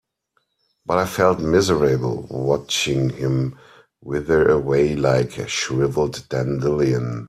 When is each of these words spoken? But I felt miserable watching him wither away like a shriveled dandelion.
But 0.83 0.97
I 0.97 1.05
felt 1.05 1.37
miserable 1.39 2.25
watching 2.31 3.11
him 3.11 3.59
wither 4.03 4.49
away 4.49 4.95
like 4.95 5.37
a 5.37 5.45
shriveled 5.47 6.27
dandelion. 6.27 7.19